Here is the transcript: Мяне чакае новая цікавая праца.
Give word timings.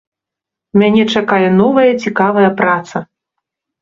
Мяне 0.81 1.03
чакае 1.19 1.49
новая 1.61 1.85
цікавая 2.07 2.49
праца. 2.63 2.97